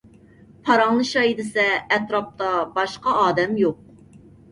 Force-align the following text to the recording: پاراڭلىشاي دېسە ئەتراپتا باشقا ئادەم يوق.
پاراڭلىشاي 0.67 1.35
دېسە 1.41 1.65
ئەتراپتا 1.97 2.47
باشقا 2.79 3.15
ئادەم 3.19 3.55
يوق. 3.65 3.85